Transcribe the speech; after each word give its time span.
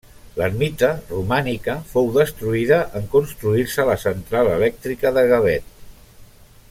L'ermita, 0.37 0.87
romànica, 1.09 1.75
fou 1.91 2.09
destruïda 2.15 2.79
en 3.01 3.05
construir-se 3.13 3.87
la 3.91 3.99
central 4.07 4.51
elèctrica 4.55 5.13
de 5.19 5.27
Gavet. 5.35 5.71